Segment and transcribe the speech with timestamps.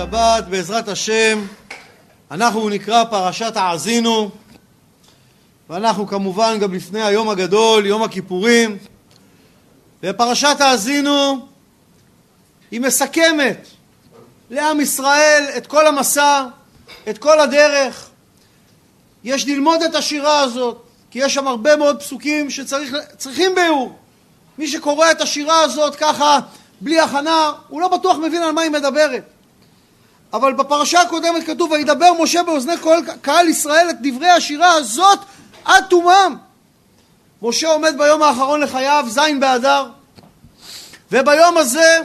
[0.00, 1.46] השבת, בעזרת השם,
[2.30, 4.30] אנחנו נקרא פרשת האזינו,
[5.70, 8.78] ואנחנו כמובן גם לפני היום הגדול, יום הכיפורים,
[10.02, 11.46] ופרשת האזינו
[12.70, 13.66] היא מסכמת
[14.50, 16.44] לעם ישראל את כל המסע,
[17.08, 18.08] את כל הדרך.
[19.24, 23.98] יש ללמוד את השירה הזאת, כי יש שם הרבה מאוד פסוקים שצריכים ביאור.
[24.58, 26.38] מי שקורא את השירה הזאת ככה
[26.80, 29.37] בלי הכנה, הוא לא בטוח מבין על מה היא מדברת.
[30.32, 35.18] אבל בפרשה הקודמת כתוב וידבר משה באוזני כל קהל ישראל את דברי השירה הזאת
[35.64, 36.36] עד תומם.
[37.42, 39.86] משה עומד ביום האחרון לחייו, ז' באדר,
[41.12, 41.98] וביום הזה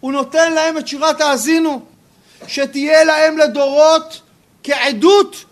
[0.00, 1.82] הוא נותן להם את שירת האזינו,
[2.46, 4.20] שתהיה להם לדורות
[4.62, 5.44] כעדות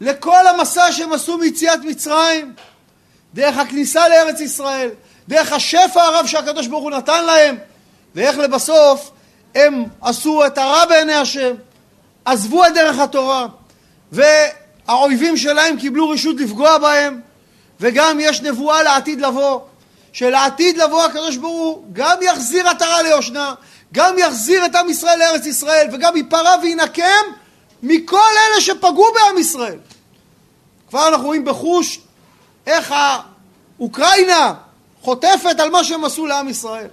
[0.00, 2.54] לכל המסע שהם עשו מיציאת מצרים,
[3.34, 4.90] דרך הכניסה לארץ ישראל,
[5.28, 7.56] דרך השפע הרב שהקדוש ברוך הוא נתן להם,
[8.14, 9.10] ואיך לבסוף
[9.54, 11.54] הם עשו את הרע בעיני השם,
[12.24, 13.46] עזבו את דרך התורה,
[14.12, 17.20] והאויבים שלהם קיבלו רשות לפגוע בהם,
[17.80, 19.60] וגם יש נבואה לעתיד לבוא,
[20.12, 23.54] שלעתיד לבוא הקדוש ברוך הוא גם יחזיר עטרה ליושנה,
[23.92, 27.22] גם יחזיר את עם ישראל לארץ ישראל, וגם ייפרע וינקם
[27.82, 29.78] מכל אלה שפגעו בעם ישראל.
[30.88, 32.00] כבר אנחנו רואים בחוש
[32.66, 32.94] איך
[33.78, 34.54] האוקראינה
[35.02, 36.88] חוטפת על מה שהם עשו לעם ישראל.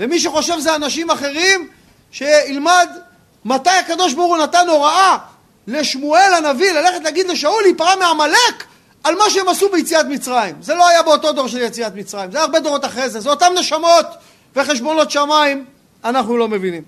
[0.00, 1.68] ומי שחושב זה אנשים אחרים,
[2.12, 2.88] שילמד
[3.44, 5.18] מתי הקדוש ברוך הוא נתן הוראה
[5.66, 8.64] לשמואל הנביא ללכת להגיד לשאול להיפרע מעמלק
[9.04, 10.56] על מה שהם עשו ביציאת מצרים.
[10.60, 13.52] זה לא היה באותו דור של יציאת מצרים, זה הרבה דורות אחרי זה, זה אותם
[13.58, 14.06] נשמות
[14.56, 15.64] וחשבונות שמיים,
[16.04, 16.82] אנחנו לא מבינים.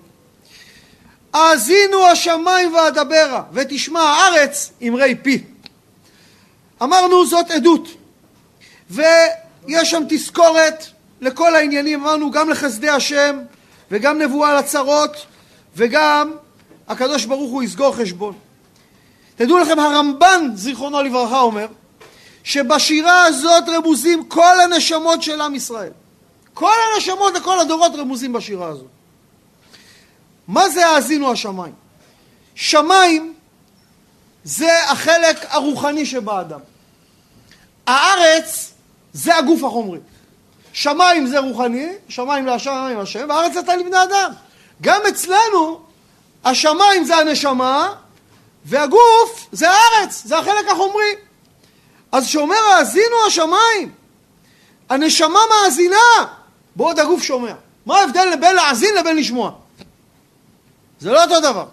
[1.33, 5.43] האזינו השמיים ואדברה, ותשמע הארץ אמרי פי.
[6.83, 7.87] אמרנו זאת עדות,
[8.89, 10.85] ויש שם תזכורת
[11.21, 13.39] לכל העניינים, אמרנו גם לחסדי השם,
[13.91, 15.25] וגם נבואה לצרות,
[15.75, 16.31] וגם
[16.87, 18.33] הקדוש ברוך הוא יסגור חשבון.
[19.35, 21.67] תדעו לכם, הרמב"ן, זיכרונו לברכה, אומר
[22.43, 25.91] שבשירה הזאת רמוזים כל הנשמות של עם ישראל.
[26.53, 28.87] כל הנשמות לכל הדורות רמוזים בשירה הזאת.
[30.47, 31.73] מה זה האזינו השמיים?
[32.55, 33.33] שמיים
[34.43, 36.59] זה החלק הרוחני שבאדם.
[37.87, 38.73] הארץ
[39.13, 39.99] זה הגוף החומרי.
[40.75, 44.31] שמיים זה רוחני, שמיים להשמיים השם, והארץ נתן לבני אדם.
[44.81, 45.81] גם אצלנו
[46.45, 47.93] השמיים זה הנשמה,
[48.65, 51.15] והגוף זה הארץ, זה החלק החומרי.
[52.11, 53.91] אז שאומר האזינו השמיים,
[54.89, 56.25] הנשמה מאזינה,
[56.75, 57.53] בעוד הגוף שומע.
[57.85, 59.51] מה ההבדל בין להאזין לבין לשמוע?
[60.99, 61.65] זה לא אותו דבר.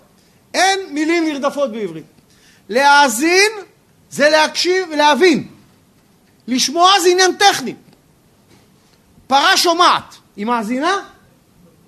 [0.55, 2.05] אין מילים נרדפות בעברית.
[2.69, 3.53] להאזין
[4.11, 5.49] זה להקשיב ולהבין.
[6.49, 7.75] לשמוע זה עניין טכני.
[9.33, 11.01] פרה שומעת, היא מאזינה?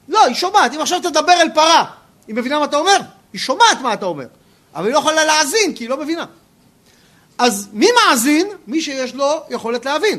[0.09, 0.75] לא, היא שומעת.
[0.75, 1.85] אם עכשיו תדבר אל פרה,
[2.27, 2.97] היא מבינה מה אתה אומר?
[3.33, 4.27] היא שומעת מה אתה אומר,
[4.75, 6.25] אבל היא לא יכולה להאזין כי היא לא מבינה.
[7.39, 8.49] אז מי מאזין?
[8.67, 10.19] מי שיש לו יכולת להבין.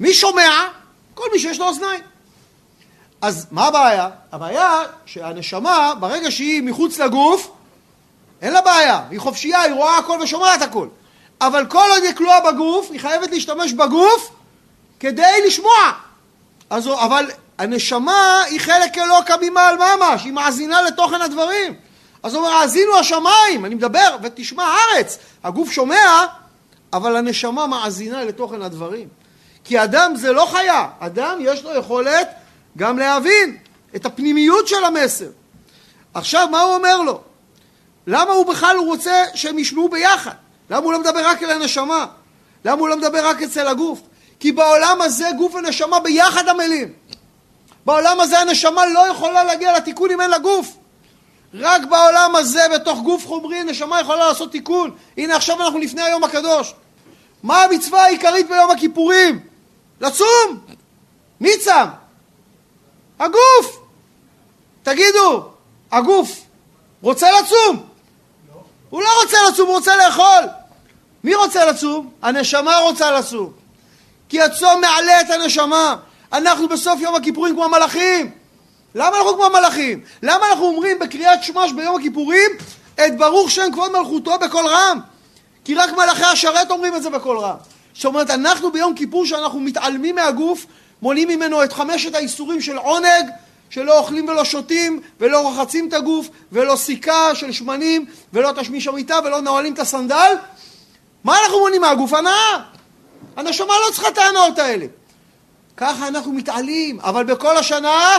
[0.00, 0.50] מי שומע?
[1.14, 2.00] כל מי שיש לו אוזניים.
[3.20, 4.08] אז מה הבעיה?
[4.32, 7.50] הבעיה שהנשמה, ברגע שהיא מחוץ לגוף,
[8.42, 10.88] אין לה בעיה, היא חופשייה, היא רואה הכל ושומעת הכל.
[11.40, 14.30] אבל כל עוד היא כלואה בגוף, היא חייבת להשתמש בגוף
[15.00, 16.03] כדי לשמוע.
[16.74, 21.74] אז, אבל הנשמה היא חלק אלוקא ממעל ממש, היא מאזינה לתוכן הדברים.
[22.22, 25.18] אז הוא אומר, האזינו השמיים, אני מדבר, ותשמע הארץ.
[25.44, 26.26] הגוף שומע,
[26.92, 29.08] אבל הנשמה מאזינה לתוכן הדברים.
[29.64, 32.28] כי אדם זה לא חיה, אדם יש לו יכולת
[32.76, 33.56] גם להבין
[33.96, 35.28] את הפנימיות של המסר.
[36.14, 37.20] עכשיו, מה הוא אומר לו?
[38.06, 40.34] למה הוא בכלל רוצה שהם ישמעו ביחד?
[40.70, 42.06] למה הוא לא מדבר רק אל הנשמה?
[42.64, 44.00] למה הוא לא מדבר רק אצל הגוף?
[44.44, 46.92] כי בעולם הזה גוף ונשמה ביחד עמלים.
[47.86, 50.76] בעולם הזה הנשמה לא יכולה להגיע לתיקון אם אין לה גוף.
[51.54, 54.96] רק בעולם הזה, בתוך גוף חומרי, נשמה יכולה לעשות תיקון.
[55.16, 56.74] הנה עכשיו אנחנו לפני היום הקדוש.
[57.42, 59.40] מה המצווה העיקרית ביום הכיפורים?
[60.00, 60.60] לצום.
[61.40, 61.86] מי צם?
[63.18, 63.80] הגוף.
[64.82, 65.48] תגידו,
[65.92, 66.40] הגוף
[67.02, 67.86] רוצה לצום?
[68.48, 68.60] לא.
[68.90, 70.44] הוא לא רוצה לצום, הוא רוצה לאכול.
[71.24, 72.10] מי רוצה לצום?
[72.22, 73.63] הנשמה רוצה לצום.
[74.34, 75.96] כי הצום מעלה את הנשמה.
[76.32, 78.30] אנחנו בסוף יום הכיפורים כמו מלאכים.
[78.94, 80.00] למה אנחנו כמו מלאכים?
[80.22, 82.50] למה אנחנו אומרים בקריאת שמש ביום הכיפורים
[82.94, 84.98] את ברוך שם כבוד מלכותו בקול רם?
[85.64, 87.56] כי רק מלאכי השרת אומרים את זה בקול רם.
[87.94, 90.66] זאת אומרת, אנחנו ביום כיפור שאנחנו מתעלמים מהגוף,
[91.02, 93.28] מונעים ממנו את חמשת האיסורים של עונג,
[93.70, 99.18] שלא אוכלים ולא שותים, ולא רוחצים את הגוף, ולא סיכה של שמנים, ולא תשמיש המיטה,
[99.24, 100.34] ולא נועלים את הסנדל.
[101.24, 102.12] מה אנחנו מונעים מהגוף?
[102.12, 102.73] הנאה.
[103.36, 104.86] הנשמה לא צריכה את ההנאות האלה.
[105.76, 108.18] ככה אנחנו מתעלים, אבל בכל השנה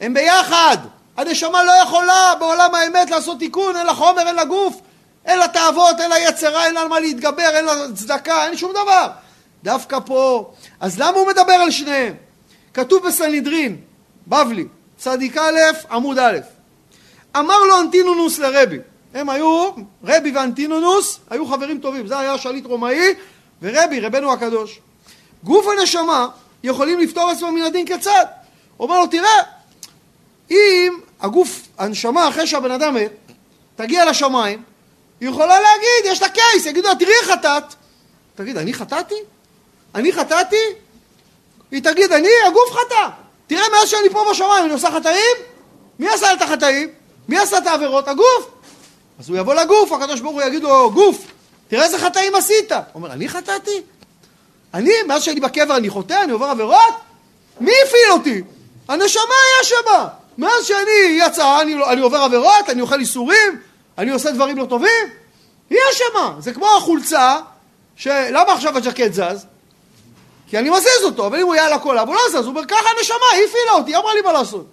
[0.00, 0.76] הם ביחד.
[1.16, 4.80] הנשמה לא יכולה בעולם האמת לעשות תיקון, אין לה חומר, אין לה גוף,
[5.24, 8.56] אין לה תאוות, אין לה יצרה, אין לה על מה להתגבר, אין לה צדקה, אין
[8.56, 9.08] שום דבר.
[9.62, 12.14] דווקא פה, אז למה הוא מדבר על שניהם?
[12.74, 13.76] כתוב בסנהדרין,
[14.26, 14.64] בבלי,
[14.98, 15.58] צדיק א',
[15.90, 16.38] עמוד א',
[17.36, 18.78] אמר לו אנטינונוס לרבי,
[19.14, 19.70] הם היו,
[20.04, 23.14] רבי ואנטינונוס היו חברים טובים, זה היה שליט רומאי
[23.62, 24.78] ורבי, רבנו הקדוש.
[25.44, 26.28] גוף הנשמה
[26.62, 28.24] יכולים לפתור עצמם מן הדין כיצד?
[28.80, 29.42] אומר לו, תראה,
[30.50, 33.12] אם הגוף, הנשמה, אחרי שהבן אדם מת,
[33.76, 34.62] תגיע לשמיים,
[35.20, 37.64] היא יכולה להגיד, יש לה קייס, יגידו לה, תראי חטאת.
[38.34, 39.14] תגיד, אני חטאתי?
[39.94, 40.56] אני חטאתי?
[41.70, 43.08] היא תגיד, אני, הגוף חטא.
[43.46, 45.36] תראה, מאז שאני פה בשמיים, אני עושה חטאים?
[45.98, 46.88] מי עשה את החטאים?
[47.28, 48.08] מי עשה את העבירות?
[48.08, 48.50] הגוף.
[49.18, 51.26] אז הוא יבוא לגוף, הקדוש ברוך הוא יגיד לו, גוף,
[51.72, 52.72] תראה איזה חטאים עשית.
[52.72, 53.80] הוא אומר, אני חטאתי?
[54.74, 56.94] אני, מאז שאני בקבר אני חוטא, אני עובר עבירות?
[57.60, 58.42] מי הפעיל אותי?
[58.88, 60.08] הנשמה היה שמה.
[60.38, 63.60] מאז שאני יצא, אני, אני עובר עבירות, אני אוכל איסורים,
[63.98, 65.08] אני עושה דברים לא טובים,
[65.70, 66.34] היא אשמה.
[66.38, 67.36] זה כמו החולצה,
[67.96, 69.46] שלמה עכשיו הג'קט זז?
[70.48, 72.88] כי אני מזיז אותו, אבל אם הוא יעלה קולה והוא לא זז, הוא אומר ככה
[72.98, 74.66] הנשמה, היא הפעילה אותי, היא אמרה לי מה לעשות.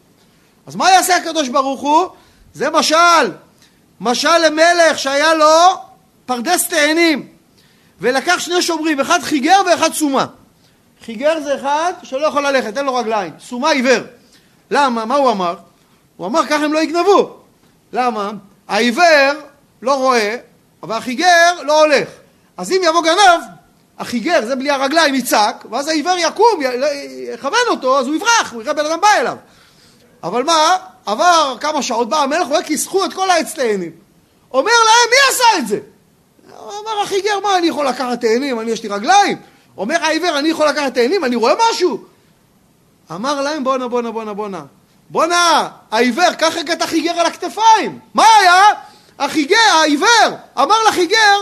[0.68, 2.08] אז מה יעשה הקדוש ברוך הוא?
[2.54, 3.32] זה משל.
[4.02, 5.89] משל למלך שהיה לו
[6.30, 7.28] פרדס תאנים,
[8.00, 10.26] ולקח שני שומרים, אחד חיגר ואחד סומה.
[11.06, 14.04] חיגר זה אחד שלא יכול ללכת, אין לו רגליים, סומה עיוור.
[14.72, 15.06] למה?
[15.06, 15.56] מה הוא אמר?
[16.18, 17.38] הוא אמר ככה הם לא יגנבו.
[17.94, 18.32] למה?
[18.68, 19.34] העיוור
[19.82, 20.36] לא רואה,
[20.84, 22.10] אבל החיגר לא הולך.
[22.58, 23.42] אז אם יבוא גנב,
[24.00, 26.60] החיגר, זה בלי הרגליים, יצעק, ואז העיוור יקום,
[27.34, 29.38] יכוון אותו, אז הוא יברח, הוא יראה בן אדם בא אליו.
[30.24, 30.78] אבל מה?
[31.06, 33.92] עבר כמה שעות, בא המלך, רואה כיסחו את כל העץ תאנים.
[34.52, 35.80] אומר להם, מי עשה את זה?
[36.60, 39.38] אומר החיגר, מה, אני יכול לקחת תאנים, אני יש לי רגליים?
[39.78, 42.04] אומר העיוור, אני יכול לקחת תאנים, אני רואה משהו?
[43.12, 44.62] אמר להם, בואנה, בואנה, בואנה, בואנה.
[45.10, 48.00] בואנה, העיוור, קח רגע את החיגר על הכתפיים.
[48.14, 48.64] מה היה?
[49.20, 51.38] החיגר, העיוור, אמר לחיגר,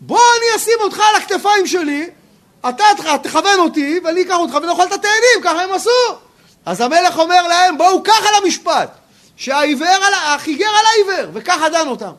[0.00, 2.10] בוא אני אשים אותך על הכתפיים שלי,
[2.68, 2.84] אתה
[3.22, 5.90] תכוון אותי, ואני אקח אותך ונאכל את התאנים, ככה הם עשו.
[6.66, 8.90] אז המלך אומר להם, בואו ככה למשפט,
[9.36, 12.12] שהעיוור, על, החיגר על העיוור, וככה דן אותם.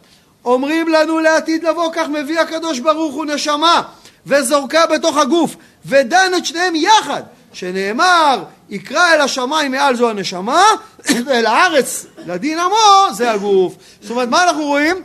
[0.47, 3.81] אומרים לנו לעתיד לבוא, כך מביא הקדוש ברוך הוא נשמה,
[4.25, 5.55] וזורקה בתוך הגוף,
[5.85, 7.23] ודן את שניהם יחד,
[7.53, 10.63] שנאמר, יקרא אל השמיים מעל זו הנשמה,
[11.25, 13.75] ואל הארץ לדין עמו זה הגוף.
[14.01, 14.95] זאת אומרת, מה אנחנו רואים?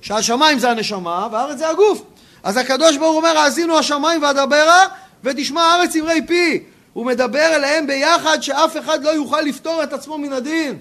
[0.00, 2.02] שהשמיים זה הנשמה והארץ זה הגוף.
[2.42, 4.86] אז הקדוש ברוך הוא אומר, האזינו השמיים ואדברה
[5.24, 6.62] ותשמע הארץ אמרי פי.
[6.92, 10.78] הוא מדבר אליהם ביחד שאף אחד לא יוכל לפתור את עצמו מן הדין.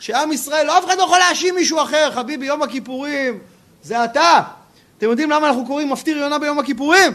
[0.00, 2.10] שעם ישראל, לא אף אחד לא יכול להאשים מישהו אחר.
[2.14, 3.38] חביבי, יום הכיפורים
[3.82, 4.42] זה אתה.
[4.98, 7.12] אתם יודעים למה אנחנו קוראים מפטיר יונה ביום הכיפורים?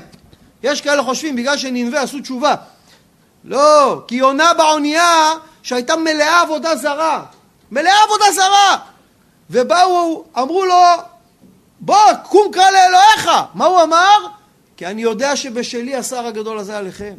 [0.63, 2.55] יש כאלה חושבים בגלל שננבה עשו תשובה.
[3.43, 5.33] לא, כי יונה באונייה
[5.63, 7.23] שהייתה מלאה עבודה זרה.
[7.71, 8.77] מלאה עבודה זרה.
[9.49, 10.81] ובאו, אמרו לו,
[11.79, 13.29] בוא, קום קרא לאלוהיך.
[13.53, 14.27] מה הוא אמר?
[14.77, 17.13] כי אני יודע שבשלי השר הגדול הזה עליכם.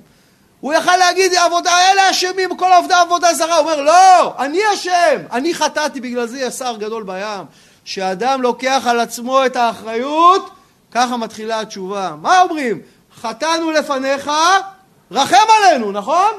[0.61, 3.57] הוא יכל להגיד, עבודה, אלה אשמים, כל עבודה עבודה זרה.
[3.57, 5.17] הוא אומר, לא, אני אשם.
[5.33, 7.45] אני חטאתי, בגלל זה יהיה גדול בים.
[7.85, 10.51] שאדם לוקח על עצמו את האחריות,
[10.93, 12.13] ככה מתחילה התשובה.
[12.23, 12.81] מה אומרים?
[13.21, 14.31] חטאנו לפניך,
[15.11, 16.33] רחם עלינו, נכון?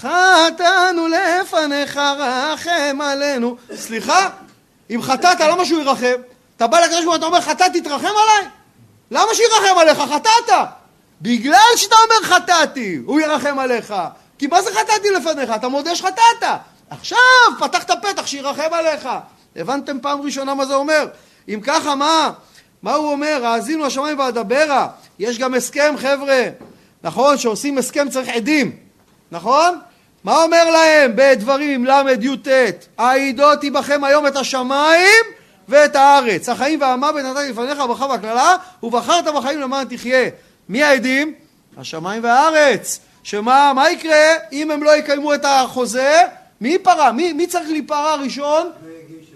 [0.00, 3.56] חטאנו לפניך, רחם עלינו.
[3.74, 4.28] סליחה,
[4.90, 6.20] אם חטאת, למה שהוא ירחם?
[6.56, 8.50] אתה בא לקדוש ברוך הוא, אתה אומר, חטאתי, תרחם עליי?
[9.10, 9.98] למה שירחם עליך?
[9.98, 10.68] חטאת.
[11.20, 13.94] בגלל שאתה אומר חטאתי, הוא ירחם עליך.
[14.38, 15.50] כי מה זה חטאתי לפניך?
[15.50, 16.48] אתה מודה שחטאת.
[16.90, 17.18] עכשיו
[17.58, 19.08] פתחת פתח שירחם עליך.
[19.56, 21.08] הבנתם פעם ראשונה מה זה אומר?
[21.48, 22.30] אם ככה, מה?
[22.82, 23.46] מה הוא אומר?
[23.46, 24.88] האזינו השמיים ואדברה.
[25.18, 26.42] יש גם הסכם, חבר'ה.
[27.02, 27.38] נכון?
[27.38, 28.76] שעושים הסכם צריך עדים.
[29.30, 29.78] נכון?
[30.24, 32.48] מה אומר להם בדברים ל"י"ט?
[32.98, 35.24] העידות בכם היום את השמיים
[35.68, 36.48] ואת הארץ.
[36.48, 40.28] החיים והמוות נתתי לפניך הברכה והקללה, ובחרת בחיים למען תחיה.
[40.68, 41.34] מי העדים?
[41.76, 43.00] השמיים והארץ.
[43.22, 46.22] שמה, מה יקרה אם הם לא יקיימו את החוזה?
[46.60, 47.12] מי ייפרע?
[47.12, 48.70] מי, מי צריך להיפרע ראשון?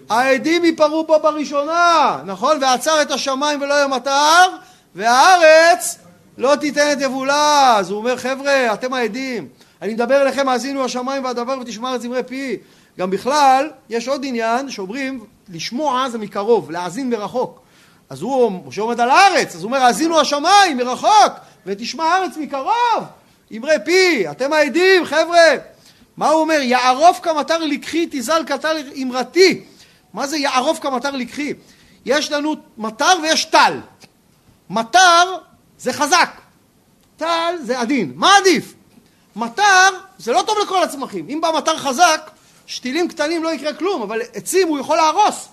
[0.09, 2.57] העדים ייפרעו פה בראשונה, נכון?
[2.61, 4.43] ועצר את השמיים ולא יהיה מטר,
[4.95, 5.97] והארץ
[6.37, 7.75] לא תיתן את יבולה.
[7.77, 9.47] אז הוא אומר, חבר'ה, אתם העדים.
[9.81, 12.57] אני מדבר אליכם, האזינו השמיים והדבר ותשמע את זמרי פי.
[12.99, 17.60] גם בכלל, יש עוד עניין שאומרים, לשמוע זה מקרוב, להאזין מרחוק.
[18.11, 21.33] אז הוא, משה עומד על הארץ, אז הוא אומר, האזינו השמיים מרחוק,
[21.65, 23.03] ותשמע הארץ מקרוב.
[23.57, 25.55] אמרי פי, אתם העדים, חבר'ה.
[26.17, 26.59] מה הוא אומר?
[26.61, 29.63] יערוף כמטר לקחי, תזל קטר אמרתי.
[30.13, 31.53] מה זה יערוף כמטר לקחי?
[32.05, 33.79] יש לנו מטר ויש טל.
[34.69, 35.37] מטר
[35.77, 36.29] זה חזק,
[37.17, 38.11] טל זה עדין.
[38.15, 38.73] מה עדיף?
[39.35, 41.25] מטר זה לא טוב לכל הצמחים.
[41.29, 42.31] אם בא מטר חזק,
[42.65, 45.50] שתילים קטנים לא יקרה כלום, אבל עצים הוא יכול להרוס.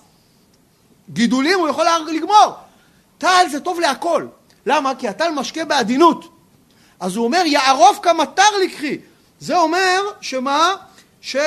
[1.09, 2.53] גידולים הוא יכול לגמור.
[3.17, 4.27] טל זה טוב להכל.
[4.65, 4.95] למה?
[4.95, 6.29] כי הטל משקה בעדינות.
[6.99, 8.97] אז הוא אומר, יערוף כמטר לקחי.
[9.39, 10.75] זה אומר שמה?
[11.21, 11.39] שלקח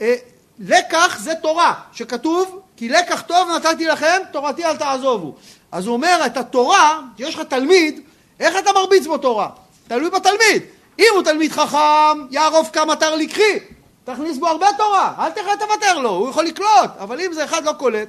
[0.00, 5.34] אה, זה תורה, שכתוב, כי לקח טוב נתתי לכם, תורתי אל תעזובו.
[5.72, 8.00] אז הוא אומר, את התורה, יש לך תלמיד,
[8.40, 9.48] איך אתה מרביץ בו תורה?
[9.88, 10.62] תלוי בתלמיד.
[10.98, 13.58] אם הוא תלמיד חכם, יערוף כמטר לקחי.
[14.04, 17.64] תכניס בו הרבה תורה, אל תכף תוותר לו, הוא יכול לקלוט, אבל אם זה אחד
[17.64, 18.08] לא קולט,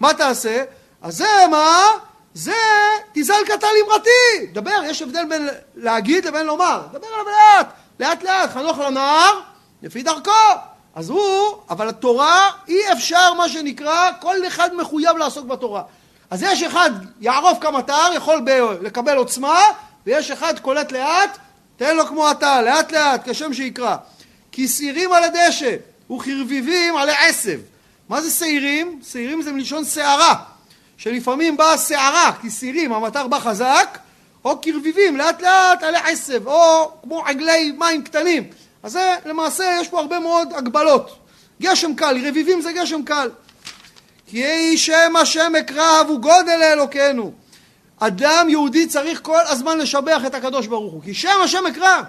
[0.00, 0.64] מה תעשה?
[1.02, 1.82] אז זה מה?
[2.34, 2.54] זה
[3.12, 4.46] תזל קטן אמרתי.
[4.52, 6.82] דבר, יש הבדל בין להגיד לבין לומר.
[6.92, 7.68] דבר עליו לאט,
[8.00, 9.40] לאט לאט, חנוך לנער,
[9.82, 10.30] לפי דרכו.
[10.94, 15.82] אז הוא, אבל התורה, אי אפשר מה שנקרא, כל אחד מחויב לעסוק בתורה.
[16.30, 19.60] אז יש אחד יערוף כמטר, יכול ב- לקבל עוצמה,
[20.06, 21.38] ויש אחד קולט לאט,
[21.76, 23.96] תן לו כמו אתה, לאט לאט, כשם שיקרא.
[24.52, 25.76] כי שעירים על הדשא
[26.10, 27.60] וכרביבים על העשב.
[28.08, 29.00] מה זה שעירים?
[29.10, 30.34] שעירים זה מלשון שערה,
[30.96, 33.98] שלפעמים באה שערה, כי שעירים, המטר בא חזק,
[34.44, 38.44] או כרביבים, לאט לאט על העשב, או כמו עגלי מים קטנים.
[38.82, 41.18] אז זה, למעשה, יש פה הרבה מאוד הגבלות.
[41.62, 43.30] גשם קל, רביבים זה גשם קל.
[44.26, 47.32] כי יהי שם השם אקרב וגודל לאלוקינו.
[47.98, 52.04] אדם יהודי צריך כל הזמן לשבח את הקדוש ברוך הוא, כי שם השם אקרב.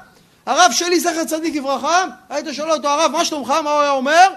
[0.46, 4.28] הרב שלי זכר צדיק לברכה, היית שואל אותו הרב מה שלומך, מה הוא היה אומר?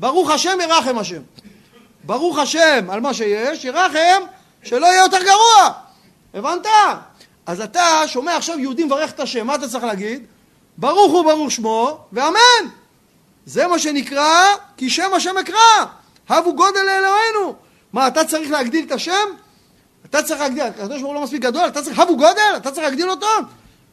[0.00, 1.20] ברוך השם ירחם השם.
[2.04, 4.22] ברוך השם על מה שיש, ירחם
[4.62, 5.72] שלא יהיה יותר גרוע.
[6.34, 6.66] הבנת?
[7.46, 10.26] אז אתה שומע עכשיו יהודי מברך את השם, מה אתה צריך להגיד?
[10.78, 12.62] ברוך הוא ברוך שמו, ואמן.
[13.46, 14.44] זה מה שנקרא,
[14.76, 15.84] כי שם השם אקרא.
[16.28, 17.54] הבו גודל לאלוהינו.
[17.92, 19.28] מה, אתה צריך להגדיל את השם?
[20.04, 22.52] אתה צריך להגדיל, הקדוש ברוך הוא לא מספיק גדול, אתה צריך, הבו גודל?
[22.56, 23.26] אתה צריך להגדיל אותו?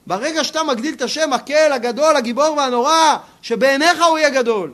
[0.07, 4.71] ברגע שאתה מגדיל את השם הקל, הגדול, הגיבור והנורא, שבעיניך הוא יהיה גדול.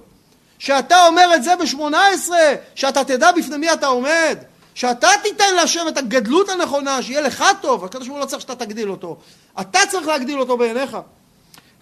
[0.63, 4.37] שאתה אומר את זה בשמונה עשרה, שאתה תדע בפני מי אתה עומד,
[4.75, 8.55] שאתה תיתן להשם את הגדלות הנכונה, שיהיה לך טוב, הקדוש ברוך הוא לא צריך שאתה
[8.55, 9.17] תגדיל אותו,
[9.61, 10.97] אתה צריך להגדיל אותו בעיניך.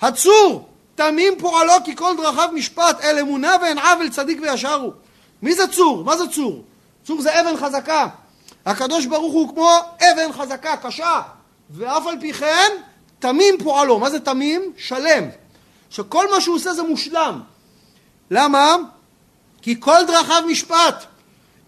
[0.01, 4.91] הצור, תמים פועלו כי כל דרכיו משפט, אל אמונה ואין עוול צדיק וישר הוא.
[5.41, 6.03] מי זה צור?
[6.03, 6.63] מה זה צור?
[7.05, 8.07] צור זה אבן חזקה.
[8.65, 11.21] הקדוש ברוך הוא כמו אבן חזקה, קשה,
[11.69, 12.71] ואף על פי כן
[13.19, 13.99] תמים פועלו.
[13.99, 14.73] מה זה תמים?
[14.77, 15.23] שלם.
[15.89, 17.41] שכל מה שהוא עושה זה מושלם.
[18.31, 18.75] למה?
[19.61, 21.05] כי כל דרכיו משפט.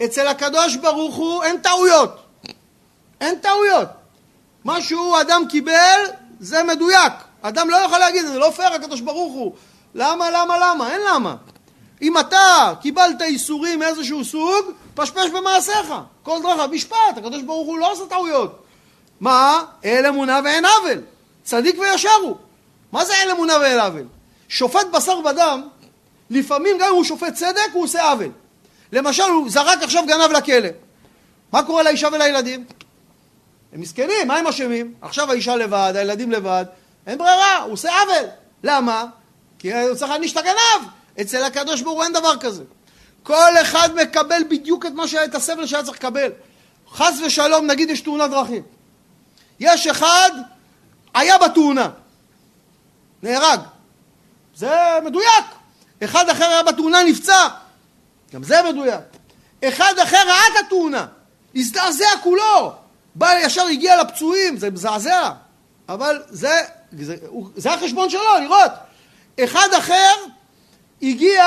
[0.05, 2.23] אצל הקדוש ברוך הוא אין טעויות.
[3.21, 3.87] אין טעויות.
[4.63, 5.99] מה שהוא אדם קיבל
[6.39, 7.13] זה מדויק.
[7.41, 9.53] אדם לא יכול להגיד, זה לא פייר הקדוש ברוך הוא.
[9.95, 10.91] למה, למה, למה?
[10.91, 11.35] אין למה.
[12.01, 14.65] אם אתה קיבלת איסורים מאיזשהו סוג,
[14.95, 15.93] פשפש במעשיך.
[16.23, 18.63] כל דרכיו משפט, הקדוש ברוך הוא לא עושה טעויות.
[19.19, 19.63] מה?
[19.85, 21.01] אל אמונה ואין עוול.
[21.43, 22.35] צדיק וישר הוא.
[22.91, 24.05] מה זה אין אמונה ואין עוול?
[24.49, 25.67] שופט בשר ודם,
[26.29, 28.31] לפעמים גם אם הוא שופט צדק, הוא עושה עוול.
[28.91, 30.69] למשל, הוא זרק עכשיו גנב לכלא.
[31.51, 32.65] מה קורה לאישה ולילדים?
[33.73, 34.93] הם מסכנים, מה הם אשמים?
[35.01, 36.65] עכשיו האישה לבד, הילדים לבד,
[37.07, 38.29] אין ברירה, הוא עושה עוול.
[38.63, 39.05] למה?
[39.59, 40.89] כי הוא צריך להעניש את הגנב.
[41.21, 42.63] אצל הקדוש ברוך הוא אין דבר כזה.
[43.23, 46.31] כל אחד מקבל בדיוק את, מה שהיה, את הסבל שהיה צריך לקבל.
[46.91, 48.63] חס ושלום, נגיד יש תאונת דרכים.
[49.59, 50.31] יש אחד,
[51.13, 51.89] היה בתאונה,
[53.23, 53.59] נהרג.
[54.55, 55.45] זה מדויק.
[56.03, 57.47] אחד אחר היה בתאונה, נפצע.
[58.33, 59.01] גם זה מדויק.
[59.63, 61.05] אחד אחר ראה את התאונה,
[61.55, 62.73] הזדעזע כולו.
[63.15, 65.31] בא ישר הגיע לפצועים, זה מזעזע.
[65.89, 67.15] אבל זה, זה,
[67.55, 68.71] זה החשבון שלו, לראות.
[69.43, 70.13] אחד אחר
[71.01, 71.45] הגיע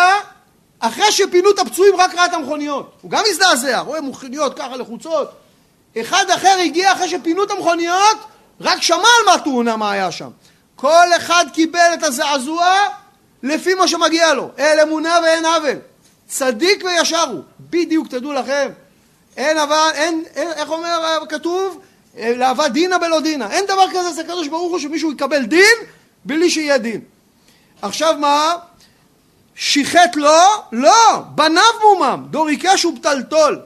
[0.79, 2.99] אחרי שפינו את הפצועים רק ראה את המכוניות.
[3.03, 5.31] הוא גם הזדעזע, רואה מכוניות ככה לחוצות.
[6.01, 8.19] אחד אחר הגיע אחרי שפינו את המכוניות,
[8.61, 10.31] רק שמע על מה התאונה, מה היה שם.
[10.77, 12.67] כל אחד קיבל את הזעזוע
[13.47, 14.51] לפי מה שמגיע לו.
[14.59, 15.79] אל אמונה ואין עוול.
[16.29, 17.43] צדיק וישר הוא.
[17.61, 18.69] בדיוק, תדעו לכם.
[19.37, 21.81] אין אבל, אין, אין איך אומר כתוב?
[22.19, 23.51] לאהבה דינה בלא דינה.
[23.51, 25.77] אין דבר כזה אצל הקדוש ברוך הוא שמישהו יקבל דין
[26.25, 27.01] בלי שיהיה דין.
[27.83, 28.55] עכשיו מה?
[29.55, 30.31] שיחט לו?
[30.73, 33.61] לא, בניו מומם, דור עיקש ופתלתול.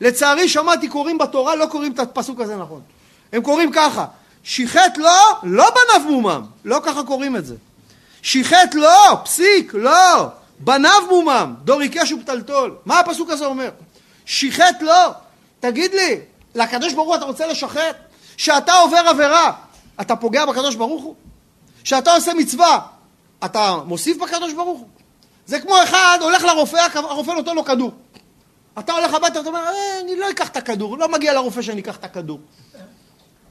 [0.00, 2.80] לצערי שמעתי קוראים בתורה, לא קוראים את הפסוק הזה נכון.
[3.32, 4.06] הם קוראים ככה,
[4.42, 5.08] שיחט לו,
[5.42, 7.54] לא בניו מומם, לא ככה קוראים את זה.
[8.26, 10.26] שיחט לו, פסיק, לא,
[10.58, 12.76] בניו מומם, דור עיקש ופתלתול.
[12.84, 13.70] מה הפסוק הזה אומר?
[14.24, 14.92] שיחט לו,
[15.60, 16.20] תגיד לי,
[16.54, 17.96] לקדוש ברוך הוא אתה רוצה לשחט?
[18.36, 19.52] שאתה עובר עבירה,
[20.00, 21.14] אתה פוגע בקדוש ברוך הוא?
[21.84, 22.78] שאתה עושה מצווה,
[23.44, 24.88] אתה מוסיף בקדוש ברוך הוא?
[25.46, 27.92] זה כמו אחד הולך לרופא, הרופא נותן לו כדור.
[28.78, 31.80] אתה הולך הביתה, אתה אומר, אה, אני לא אקח את הכדור, לא מגיע לרופא שאני
[31.80, 32.40] אקח את הכדור.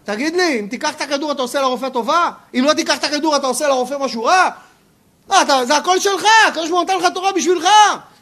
[0.04, 2.32] תגיד לי, אם תיקח את הכדור אתה עושה לרופא טובה?
[2.54, 4.50] אם לא תיקח את הכדור אתה עושה לרופא משהו רע?
[5.28, 7.68] מה, אתה, זה הכל שלך, הקדוש ברוך הוא נתן לך תורה בשבילך.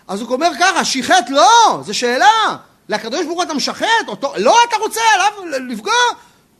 [0.07, 2.55] אז הוא אומר ככה, שיחט לא, זו שאלה.
[2.89, 3.87] לקדוש ברוך הוא אתה משחט?
[4.07, 5.93] אותו, לא, אתה רוצה עליו לפגוע?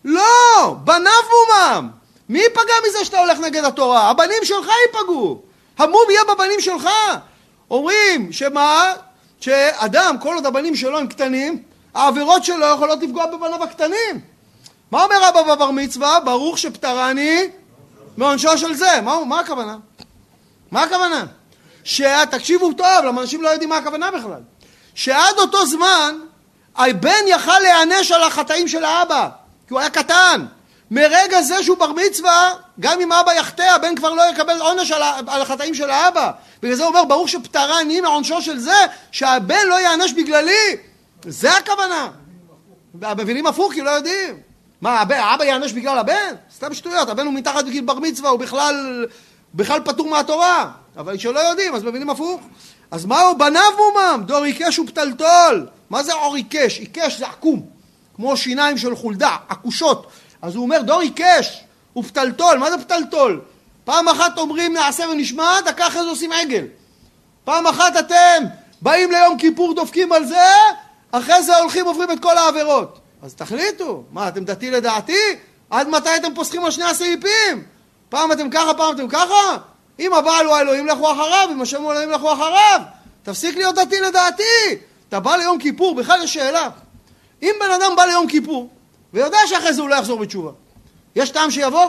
[0.05, 1.89] לא, בניו מומם.
[2.29, 4.09] מי ייפגע מזה שאתה הולך נגד התורה?
[4.09, 5.41] הבנים שלך ייפגעו.
[5.77, 6.89] המום יהיה בבנים שלך.
[7.71, 8.93] אומרים שמה?
[9.39, 14.19] שאדם, כל עוד הבנים שלו הם קטנים, העבירות שלו יכולות לפגוע בבניו הקטנים.
[14.91, 16.19] מה אומר אבא בבר מצווה?
[16.19, 17.49] ברוך שפטרני
[18.17, 19.01] מעונשו של זה.
[19.03, 19.77] מה, מה הכוונה?
[20.73, 21.25] מה הכוונה?
[21.83, 24.41] שתקשיבו טוב, למה אנשים לא יודעים מה הכוונה בכלל.
[24.95, 26.15] שעד אותו זמן
[26.75, 29.29] הבן יכל להיענש על החטאים של האבא,
[29.67, 30.45] כי הוא היה קטן.
[30.91, 35.01] מרגע זה שהוא בר מצווה, גם אם אבא יחטא, הבן כבר לא יקבל עונש על,
[35.27, 36.31] על החטאים של האבא.
[36.61, 40.77] בגלל זה הוא אומר, ברוך שפטרה אני מעונשו של זה, שהבן לא ייענש בגללי.
[41.25, 42.09] זה הכוונה.
[42.93, 44.39] מבינים הפוך כי לא יודעים.
[44.81, 46.35] מה, האבא ייענש בגלל הבן?
[46.55, 49.05] סתם שטויות, הבן הוא מתחת לגיל בר מצווה, הוא בכלל,
[49.53, 50.71] בכלל פטור מהתורה.
[50.97, 52.41] אבל כשלא יודעים, אז מבינים הפוך.
[52.91, 54.23] אז מהו בניו מומם?
[54.25, 55.67] דור עיקש ופתלתול.
[55.89, 56.79] מה זה עור עיקש?
[56.79, 57.65] עיקש זה עקום,
[58.15, 60.07] כמו שיניים של חולדה, עקושות.
[60.41, 61.63] אז הוא אומר דור עיקש
[61.97, 62.57] ופתלתול.
[62.57, 63.41] מה זה פתלתול?
[63.83, 66.65] פעם אחת אומרים נעשה ונשמע, דקה אחרי זה עושים עגל.
[67.43, 68.43] פעם אחת אתם
[68.81, 70.47] באים ליום כיפור דופקים על זה,
[71.11, 72.99] אחרי זה הולכים עוברים את כל העבירות.
[73.21, 75.19] אז תחליטו, מה אתם דתי לדעתי?
[75.69, 77.63] עד מתי אתם פוסחים על שני הסעיפים?
[78.13, 79.57] פעם אתם ככה, פעם אתם ככה?
[79.99, 82.81] אם הבעל הוא האלוהים לכו אחריו, אם השם הוא אלוהים לכו אחריו.
[83.23, 84.43] תפסיק להיות דתי לדעתי.
[85.09, 86.69] אתה בא ליום כיפור, בכלל יש שאלה.
[87.41, 88.69] אם בן אדם בא ליום כיפור,
[89.13, 90.51] ויודע שאחרי זה הוא לא יחזור בתשובה,
[91.15, 91.85] יש טעם שיבוא?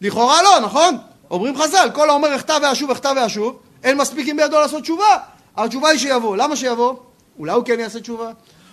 [0.00, 0.98] לכאורה לא, נכון?
[1.30, 5.18] אומרים חז"ל, כל האומר אחטא ואשוב, אחטא ואשוב, אין מספיק בידו לעשות תשובה.
[5.56, 6.36] התשובה היא שיבוא.
[6.36, 6.94] למה שיבוא?
[7.38, 8.30] אולי הוא כן יעשה תשובה.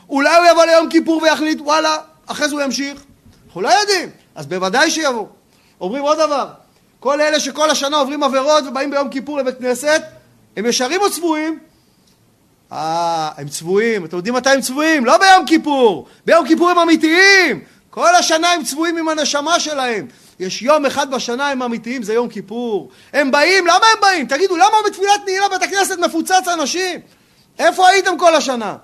[0.09, 3.03] אולי הוא יבוא ליום כיפור ויחליט, וואלה, אחרי זה הוא ימשיך.
[3.45, 4.09] אנחנו לא יודעים.
[4.35, 5.25] אז בוודאי שיבוא.
[5.83, 6.47] אומרים עוד דבר,
[6.99, 10.01] כל אלה שכל השנה עוברים עבירות ובאים ביום כיפור לבית כנסת,
[10.57, 11.59] הם ישרים או צבועים?
[12.71, 14.05] אה, הם צבועים.
[14.05, 15.05] אתם יודעים מתי הם צבועים?
[15.05, 16.07] לא ביום כיפור.
[16.25, 17.63] ביום כיפור הם אמיתיים.
[17.89, 20.07] כל השנה הם צבועים עם הנשמה שלהם.
[20.39, 22.89] יש יום אחד בשנה הם אמיתיים, זה יום כיפור.
[23.13, 24.27] הם באים, למה הם באים?
[24.27, 26.99] תגידו, למה בתפילת נעילה בית הכנסת מפוצץ אנשים?
[27.59, 28.75] איפה הייתם כל השנה?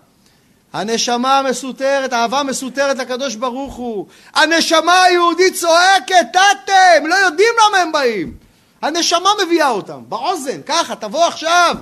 [0.73, 4.05] הנשמה מסותרת, אהבה מסותרת לקדוש ברוך הוא.
[4.33, 8.33] הנשמה היהודית צועקת, אתם, לא יודעים למה הם באים.
[8.81, 11.75] הנשמה מביאה אותם, באוזן, ככה, תבוא עכשיו.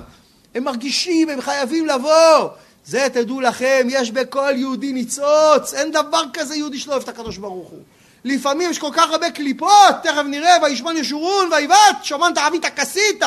[0.54, 2.48] הם מרגישים, הם חייבים לבוא.
[2.84, 7.36] זה תדעו לכם, יש בכל יהודי ניצוץ, אין דבר כזה יהודי שלא אוהב את הקדוש
[7.36, 7.82] ברוך הוא.
[8.24, 13.22] לפעמים יש כל כך הרבה קליפות, תכף נראה, וישמן ישורון, ויבט, שמנת עבית כסית.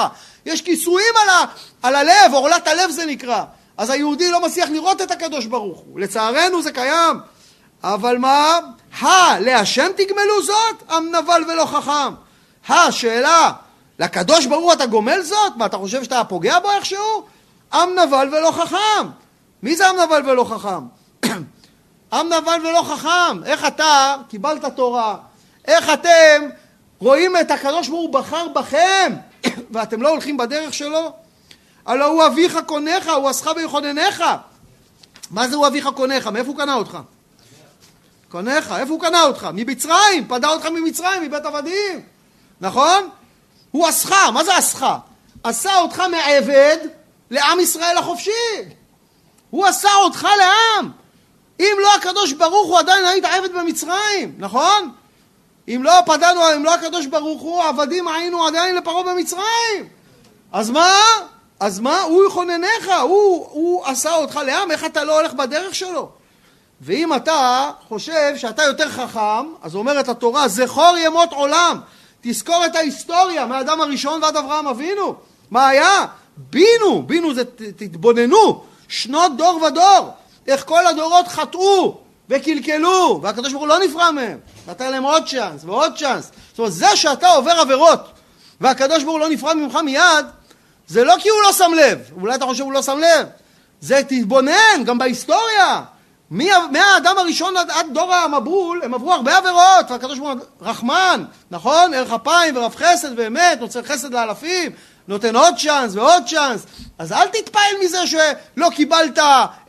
[0.45, 1.45] יש כיסויים על, ה,
[1.83, 3.43] על הלב, עורלת הלב זה נקרא.
[3.81, 5.99] אז היהודי לא מצליח לראות את הקדוש ברוך הוא.
[5.99, 7.19] לצערנו זה קיים.
[7.83, 8.59] אבל מה?
[8.99, 10.91] הא, להשם תגמלו זאת?
[10.91, 12.13] עם נבל ולא חכם.
[12.67, 13.51] הא, שאלה,
[13.99, 15.55] לקדוש ברוך הוא אתה גומל זאת?
[15.55, 17.23] מה, אתה חושב שאתה פוגע בו איכשהו?
[17.73, 19.07] עם נבל ולא חכם.
[19.63, 20.83] מי זה עם נבל ולא חכם?
[22.13, 23.43] עם נבל ולא חכם.
[23.45, 25.15] איך אתה קיבלת תורה?
[25.65, 26.49] איך אתם
[26.99, 29.13] רואים את הקדוש ברוך הוא בחר בכם
[29.73, 31.20] ואתם לא הולכים בדרך שלו?
[31.85, 34.23] הלא הוא אביך קונך, הוא עשך ויכוננך.
[35.31, 36.27] מה זה הוא אביך קונך?
[36.27, 36.97] מאיפה הוא קנה אותך?
[38.29, 39.49] קונך, איפה הוא קנה אותך?
[39.53, 42.01] ממצרים, פדה אותך ממצרים, מבית עבדים,
[42.61, 43.09] נכון?
[43.71, 44.85] הוא עשך, מה זה עשך?
[45.43, 46.77] עשה אותך מעבד
[47.31, 48.31] לעם ישראל החופשי.
[49.49, 50.91] הוא עשה אותך לעם.
[51.59, 54.91] אם לא הקדוש ברוך הוא עדיין היית עבד במצרים, נכון?
[55.67, 59.87] אם לא פדנו, אם לא הקדוש ברוך הוא, עבדים היינו עדיין לפרעה במצרים.
[60.51, 60.95] אז מה?
[61.61, 62.01] אז מה?
[62.01, 66.09] הוא יכוננך, הוא, הוא עשה אותך לעם, איך אתה לא הולך בדרך שלו?
[66.81, 71.79] ואם אתה חושב שאתה יותר חכם, אז אומרת התורה, זכור ימות עולם.
[72.21, 75.15] תזכור את ההיסטוריה מהאדם הראשון ועד אברהם אבינו.
[75.51, 76.05] מה היה?
[76.37, 77.43] בינו, בינו זה
[77.75, 80.09] תתבוננו, שנות דור ודור.
[80.47, 81.97] איך כל הדורות חטאו
[82.29, 84.37] וקלקלו, והקדוש ברוך הוא לא נפרע מהם.
[84.67, 86.31] נתן להם עוד צ'אנס ועוד צ'אנס.
[86.49, 88.11] זאת אומרת, זה שאתה עובר עבירות
[88.61, 90.25] והקדוש ברוך הוא לא נפרד ממך מיד,
[90.91, 93.27] זה לא כי הוא לא שם לב, אולי אתה חושב שהוא לא שם לב,
[93.81, 95.81] זה תתבונן גם בהיסטוריה.
[96.29, 101.93] מהאדם הראשון עד, עד דור המבול, הם עברו הרבה עבירות, והקדוש ברוך הוא רחמן, נכון?
[101.93, 104.71] ערך אפיים ורב חסד ואמת, נוצר חסד לאלפים,
[105.07, 106.65] נותן עוד צ'אנס ועוד צ'אנס.
[106.99, 109.19] אז אל תתפעל מזה שלא קיבלת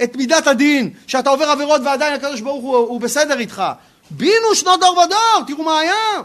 [0.03, 3.63] את מידת הדין, שאתה עובר עבירות ועדיין הקדוש ברוך הוא, הוא בסדר איתך.
[4.11, 6.23] בינו שנות דור ודור, תראו מה היה.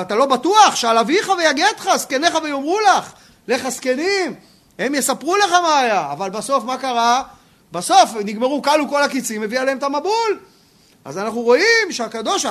[0.00, 3.12] אתה לא בטוח שעל אביך ויגדך, זקניך ויאמרו לך.
[3.48, 4.34] לך זקנים,
[4.78, 7.22] הם יספרו לך מה היה, אבל בסוף מה קרה?
[7.72, 10.38] בסוף נגמרו, כלו כל הקיצים, הביא עליהם את המבול.
[11.04, 12.46] אז אנחנו רואים שהקדוש,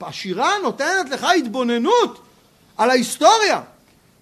[0.00, 2.20] השירה נותנת לך התבוננות
[2.76, 3.60] על ההיסטוריה.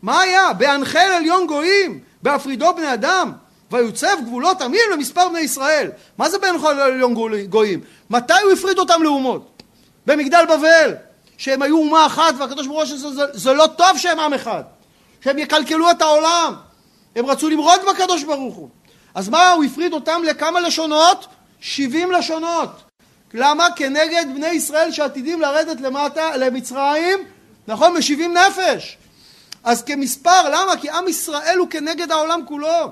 [0.03, 0.53] מה היה?
[0.53, 3.33] בהנחל עליון גויים, בהפרידו בני אדם,
[3.71, 5.91] ויוצב גבולות עמים למספר בני ישראל.
[6.19, 7.15] מה זה בהנחל עליון
[7.49, 7.81] גויים?
[8.11, 9.63] מתי הוא הפריד אותם לאומות?
[10.07, 10.95] במגדל בבל,
[11.37, 14.63] שהם היו אומה אחת והקדוש ברוך הוא שזה זה לא טוב שהם עם אחד,
[15.25, 16.55] שהם יקלקלו את העולם,
[17.17, 18.69] הם רצו למרוד בקדוש ברוך הוא.
[19.15, 21.27] אז מה, הוא הפריד אותם לכמה לשונות?
[21.61, 22.71] 70 לשונות.
[23.35, 23.67] למה?
[23.77, 27.19] כנגד בני ישראל שעתידים לרדת למטה, למצרים,
[27.69, 27.97] נכון?
[27.97, 28.97] משיבים נפש.
[29.65, 30.77] אז כמספר, למה?
[30.81, 32.91] כי עם ישראל הוא כנגד העולם כולו.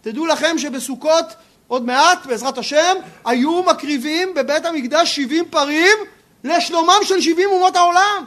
[0.00, 1.24] תדעו לכם שבסוכות,
[1.68, 5.96] עוד מעט, בעזרת השם, היו מקריבים בבית המקדש 70 פרים
[6.44, 8.24] לשלומם של 70 אומות העולם.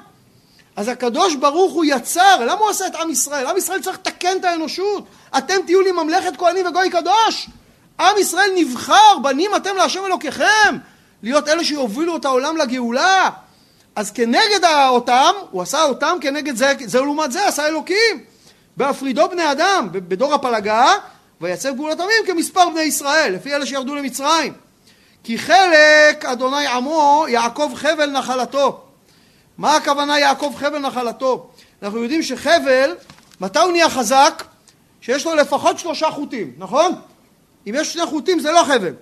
[0.82, 3.48] אז הקדוש ברוך הוא יצר, למה הוא עשה את עם ישראל?
[3.48, 5.06] עם ישראל צריך לתקן את האנושות.
[5.38, 7.50] אתם תהיו לי ממלכת כהנים וגוי קדוש.
[8.00, 10.78] עם ישראל נבחר, בנים אתם להשם אלוקיכם,
[11.24, 13.30] להיות אלה שיובילו את העולם לגאולה.
[13.96, 18.24] אז כנגד אותם, הוא עשה אותם כנגד זה, זה לעומת זה עשה אלוקים.
[18.78, 20.94] בהפרידו בני אדם, בדור הפלגה,
[21.42, 24.54] ויצב גבולות עמים כמספר בני ישראל, לפי אלה שירדו למצרים.
[25.24, 28.91] כי חלק אדוני עמו יעקב חבל נחלתו.
[29.58, 31.50] מה הכוונה יעקב חבל נחלתו?
[31.84, 32.96] אנחנו יודעים שחבל,
[33.42, 34.44] מתי הוא נהיה חזק?
[35.02, 36.92] שיש לו לפחות שלושה חוטים, נכון?
[37.68, 38.94] אם יש שני חוטים זה לא חבל.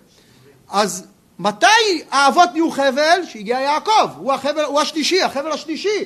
[0.70, 1.06] אז
[1.40, 3.22] מתי האבות נהיו חבל?
[3.30, 6.06] שהגיע יעקב, הוא, החבל, הוא השלישי, החבל השלישי.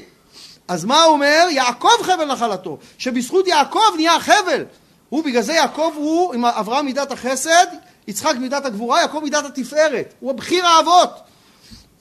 [0.67, 1.47] אז מה הוא אומר?
[1.49, 4.65] יעקב חבל נחלתו, שבזכות יעקב נהיה חבל.
[5.09, 7.65] הוא בגלל זה יעקב הוא עם אברהם מידת החסד,
[8.07, 10.13] יצחק מידת הגבורה, יעקב מידת התפארת.
[10.19, 11.09] הוא הבכיר האבות.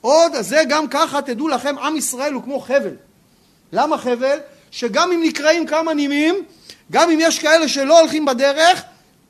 [0.02, 2.96] עוד, זה גם ככה, תדעו לכם, עם ישראל הוא כמו חבל.
[3.72, 4.38] למה חבל?
[4.70, 6.34] שגם אם נקראים כמה נימים,
[6.90, 8.82] גם אם יש כאלה שלא הולכים בדרך,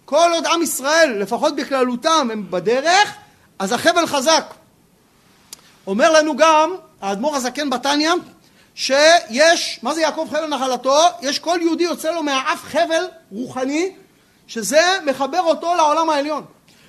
[0.05, 3.15] כל עוד עם ישראל, לפחות בכללותם, הם בדרך,
[3.59, 4.55] אז החבל חזק.
[5.87, 8.13] אומר לנו גם האדמו"ר הזקן בתניא,
[8.75, 10.99] שיש, מה זה יעקב חבל נחלתו?
[11.23, 13.93] יש כל יהודי יוצא לו מהאף חבל רוחני,
[14.47, 16.45] שזה מחבר אותו לעולם העליון.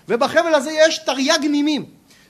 [0.09, 1.85] ובחבל הזה יש תרי"ג נימים.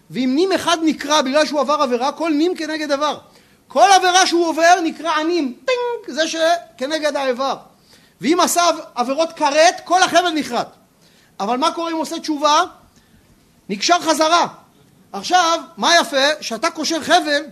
[0.10, 3.18] ואם נים אחד נקרא בגלל שהוא עבר עבירה, כל נים כנגד עבר.
[3.68, 7.56] כל עבירה שהוא עובר נקרא ענים, טינג, זה שכנגד האיבר.
[8.22, 8.64] ואם עשה
[8.96, 10.68] עבירות כרת, כל החבל נכרת.
[11.40, 12.64] אבל מה קורה אם עושה תשובה?
[13.70, 14.48] נקשר חזרה.
[15.14, 16.28] עכשיו, מה יפה?
[16.42, 17.44] שאתה קושר חבל,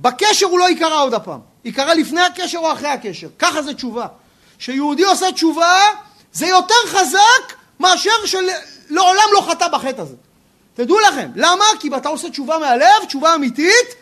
[0.00, 1.40] בקשר הוא לא ייקרא עוד הפעם.
[1.64, 3.28] ייקרא לפני הקשר או אחרי הקשר.
[3.38, 4.06] ככה זה תשובה.
[4.58, 5.78] כשיהודי עושה תשובה,
[6.32, 10.14] זה יותר חזק מאשר שלעולם לא חטא בחטא הזה.
[10.74, 11.30] תדעו לכם.
[11.36, 11.64] למה?
[11.80, 13.94] כי אם אתה עושה תשובה מהלב, תשובה אמיתית,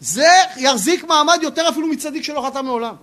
[0.00, 2.94] זה יחזיק מעמד יותר אפילו מצדיק שלא חטא מעולם.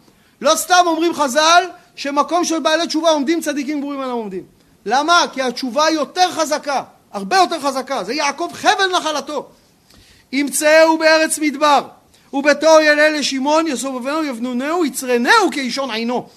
[0.41, 1.63] לא סתם אומרים חז"ל
[1.95, 4.43] שמקום של בעלי תשובה עומדים צדיקים גבורים אינם עומדים.
[4.85, 5.25] למה?
[5.33, 8.03] כי התשובה יותר חזקה, הרבה יותר חזקה.
[8.03, 9.49] זה יעקב חבל נחלתו.
[10.31, 11.81] ימצאו בארץ מדבר,
[12.33, 16.27] ובתור ילה לשמעון יסובבנו יבנונהו יצרנהו כאישון עינו.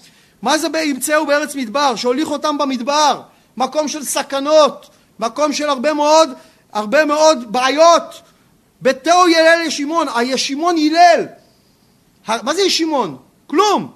[0.43, 1.97] מה זה ימצאו בארץ מדבר?
[1.97, 3.21] שהוליך אותם במדבר,
[3.57, 4.87] מקום של סכנות,
[5.19, 6.31] מקום של הרבה מאוד,
[6.73, 8.23] הרבה מאוד בעיות.
[8.83, 11.27] בתור ילל ישימון, הישימון הילל.
[12.29, 13.17] מה זה ישימון?
[13.47, 13.93] כלום,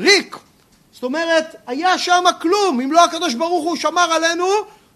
[0.00, 0.36] ריק.
[0.92, 2.80] זאת אומרת, היה שם כלום.
[2.80, 4.46] אם לא הקדוש ברוך הוא שמר עלינו,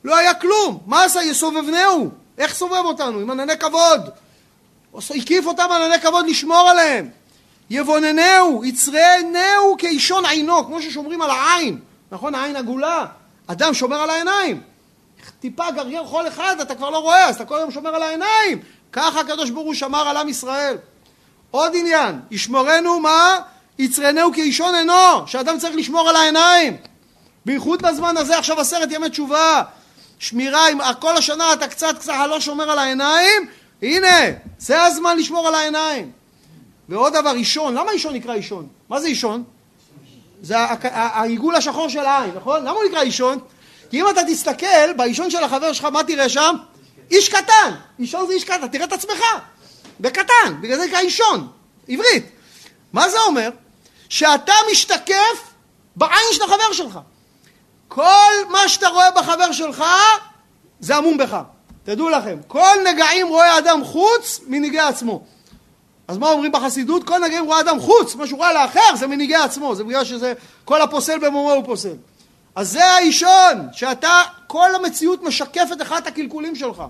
[0.04, 0.78] לא היה כלום.
[0.86, 1.22] מה עשה?
[1.22, 2.10] יסובבנהו.
[2.38, 3.18] איך סובב אותנו?
[3.18, 4.10] עם ענני כבוד.
[5.10, 7.08] הקיף אותם ענני כבוד לשמור עליהם.
[7.70, 11.78] יבוננהו, יצרנהו כאישון עינו, כמו ששומרים על העין.
[12.12, 12.34] נכון?
[12.34, 13.04] העין עגולה.
[13.46, 14.60] אדם שומר על העיניים.
[15.40, 18.62] טיפה גרגר חול אחד, אתה כבר לא רואה, אז אתה כל היום שומר על העיניים.
[18.92, 20.76] ככה הקדוש ברוך הוא שמר על עם ישראל.
[21.50, 23.36] עוד עניין, ישמרנו מה?
[23.78, 26.76] יצרנהו כאישון עינו, שאדם צריך לשמור על העיניים.
[27.44, 29.62] בייחוד בזמן הזה, עכשיו עשרת ימי תשובה.
[30.18, 33.46] שמירה, אם כל השנה אתה קצת קצת לא שומר על העיניים,
[33.82, 34.16] הנה,
[34.58, 36.10] זה הזמן לשמור על העיניים.
[36.88, 38.66] ועוד דבר, אישון, למה אישון נקרא אישון?
[38.88, 39.44] מה זה אישון?
[40.42, 40.58] זה
[40.92, 42.60] העיגול השחור של העין, נכון?
[42.60, 43.38] למה הוא נקרא אישון?
[43.94, 46.56] כי אם אתה תסתכל באישון של החבר שלך, מה תראה שם?
[47.10, 47.74] איש קטן.
[47.98, 49.20] אישון זה איש קטן, תראה את עצמך.
[50.00, 51.48] בקטן, בגלל זה נקרא אישון,
[51.88, 52.26] עברית.
[52.92, 53.50] מה זה אומר?
[54.08, 55.52] שאתה משתקף
[55.96, 56.98] בעין של החבר שלך.
[57.88, 59.84] כל מה שאתה רואה בחבר שלך,
[60.80, 61.38] זה עמום בך.
[61.84, 65.24] תדעו לכם, כל נגעים רואה אדם חוץ מנהיגי עצמו.
[66.08, 67.04] אז מה אומרים בחסידות?
[67.04, 70.32] כל נגעים רואה אדם חוץ, מה שהוא רואה לאחר זה מנהיגי עצמו, זה בגלל שזה
[70.64, 71.94] כל הפוסל במומו הוא פוסל.
[72.56, 76.82] אז זה האישון, שאתה, כל המציאות משקפת לך את הקלקולים שלך.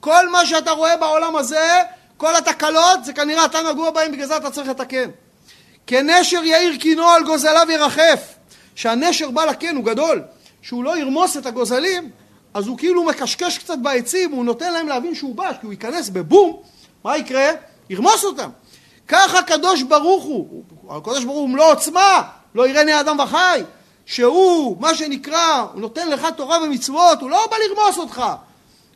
[0.00, 1.82] כל מה שאתה רואה בעולם הזה,
[2.16, 5.10] כל התקלות, זה כנראה אתה נגוע בהם, בגלל זה אתה צריך לתקן.
[5.86, 8.36] כנשר יאיר קינו על גוזליו ירחף.
[8.74, 10.22] שהנשר בא לקן, הוא גדול.
[10.62, 12.10] שהוא לא ירמוס את הגוזלים,
[12.54, 16.08] אז הוא כאילו מקשקש קצת בעצים, הוא נותן להם להבין שהוא בא, כי הוא ייכנס
[16.08, 16.62] בבום,
[17.04, 17.50] מה יקרה?
[17.90, 18.50] ירמוס אותם.
[19.08, 22.22] ככה הקדוש ברוך הוא, הקדוש ברוך הוא מלוא עוצמה,
[22.54, 23.62] לא יראני האדם וחי,
[24.06, 28.22] שהוא, מה שנקרא, הוא נותן לך תורה ומצוות, הוא לא בא לרמוס אותך.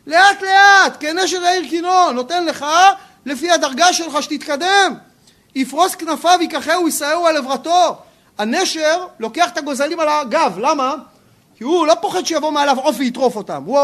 [0.06, 2.66] לאט לאט, כנשר העיר קינו, נותן לך
[3.26, 4.94] לפי הדרגה שלך שתתקדם.
[5.54, 7.96] יפרוס כנפיו, ייקחהו, יישאהו על עברתו.
[8.38, 10.94] הנשר לוקח את הגוזלים על הגב, למה?
[11.56, 13.78] כי הוא לא פוחד שיבוא מעליו עוף ויטרוף אותם, הוא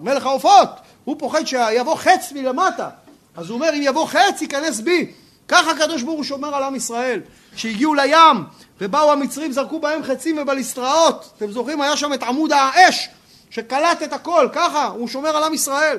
[0.00, 0.68] מלך העופות,
[1.04, 2.88] הוא פוחד שיבוא חץ מלמטה.
[3.36, 5.12] אז הוא אומר, אם יבוא חץ, ייכנס בי.
[5.48, 7.20] ככה הקדוש ברוך הוא שומר על עם ישראל.
[7.56, 8.44] שהגיעו לים,
[8.80, 11.30] ובאו המצרים, זרקו בהם חצים ובליסטראות.
[11.36, 13.08] אתם זוכרים, היה שם את עמוד האש,
[13.50, 15.98] שקלט את הכל, ככה, הוא שומר על עם ישראל.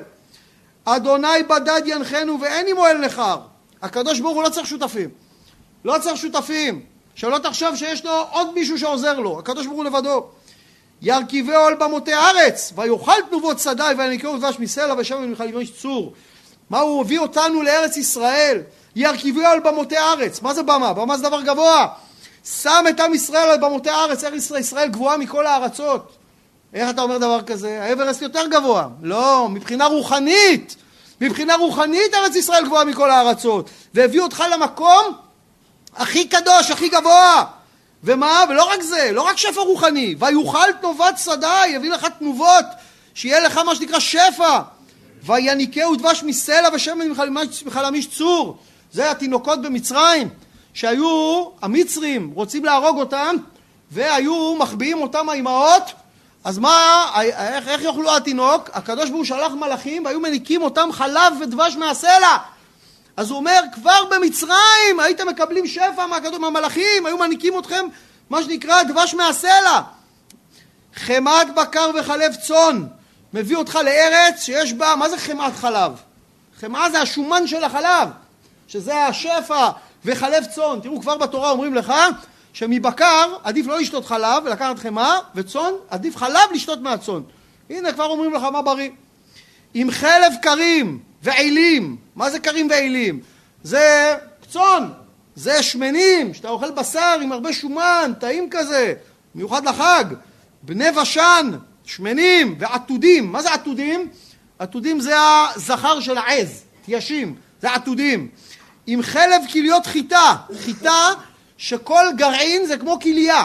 [0.84, 3.36] אדוני בדד ינחנו ואין עמו אל נכר.
[3.82, 5.08] הקדוש ברוך הוא לא צריך שותפים.
[5.84, 6.82] לא צריך שותפים.
[7.14, 9.38] שלא תחשוב שיש לו עוד מישהו שעוזר לו.
[9.38, 10.26] הקדוש ברוך הוא לבדו.
[11.02, 16.12] ירכיבי עול במותי ארץ, ויאכל תנובות שדי, וינקרו דבש מסלע, ושם ומחלימי צור.
[16.70, 18.62] מה הוא הביא אותנו לארץ ישראל?
[18.96, 20.42] ירכיבי עול במותי ארץ.
[20.42, 20.92] מה זה במה?
[20.92, 21.86] במה זה דבר גבוה.
[22.46, 26.12] שם את עם ישראל על במותי הארץ, ארץ ישראל גבוהה מכל הארצות.
[26.74, 27.82] איך אתה אומר דבר כזה?
[27.82, 28.88] האברסט יותר גבוה.
[29.02, 30.76] לא, מבחינה רוחנית.
[31.20, 33.70] מבחינה רוחנית ארץ ישראל גבוהה מכל הארצות.
[33.94, 35.04] והביא אותך למקום
[35.96, 37.44] הכי קדוש, הכי גבוה.
[38.04, 38.44] ומה?
[38.48, 40.14] ולא רק זה, לא רק שפע רוחני.
[40.18, 42.64] ויוכל תנובת שדה, יביא לך תנובות,
[43.14, 44.60] שיהיה לך מה שנקרא שפע.
[45.22, 47.08] ויניקהו דבש מסלע ושמן
[47.66, 48.56] מחלמיש צור.
[48.92, 50.28] זה התינוקות במצרים,
[50.76, 53.36] שהיו המצרים רוצים להרוג אותם,
[53.90, 55.82] והיו מחביאים אותם האימהות
[56.44, 58.70] אז מה, איך, איך יאכלו התינוק?
[58.72, 62.36] הקדוש ברוך הוא שלח מלאכים והיו מניקים אותם חלב ודבש מהסלע.
[63.16, 67.86] אז הוא אומר, כבר במצרים הייתם מקבלים שפע מהקדוש, מהמלאכים, היו מניקים אתכם,
[68.30, 69.80] מה שנקרא, דבש מהסלע.
[70.96, 72.86] חמת בקר וחלב צאן,
[73.32, 75.92] מביא אותך לארץ שיש בה, מה זה חמת חלב?
[76.60, 78.08] חמאה זה השומן של החלב,
[78.68, 79.70] שזה השפע
[80.06, 80.78] וחלב צאן.
[80.82, 81.92] תראו, כבר בתורה אומרים לך,
[82.52, 87.20] שמבקר עדיף לא לשתות חלב ולקחת חמאה, וצאן עדיף חלב לשתות מהצאן.
[87.70, 88.90] הנה כבר אומרים לך מה בריא.
[89.74, 93.20] עם חלב קרים ועילים, מה זה קרים ועילים?
[93.62, 94.16] זה
[94.50, 94.88] צאן,
[95.34, 98.94] זה שמנים, שאתה אוכל בשר עם הרבה שומן, טעים כזה,
[99.34, 100.04] מיוחד לחג.
[100.62, 101.50] בני בשן,
[101.84, 104.08] שמנים ועתודים, מה זה עתודים?
[104.58, 108.28] עתודים זה הזכר של העז, תיישים, זה עתודים.
[108.86, 111.08] עם חלב כליות חיטה, חיטה
[111.58, 113.44] שכל גרעין זה כמו כליה.